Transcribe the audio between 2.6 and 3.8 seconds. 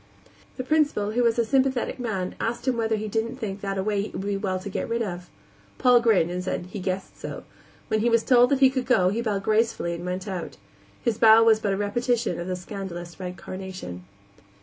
him whether he didn't think that